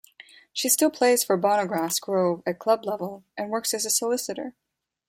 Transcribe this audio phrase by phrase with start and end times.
[0.51, 4.55] She still plays for Bonagrass Grove at club level and works as a solicitor.